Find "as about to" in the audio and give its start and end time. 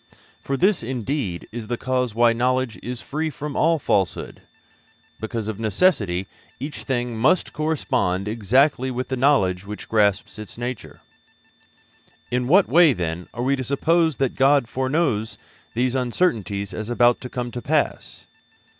16.73-17.29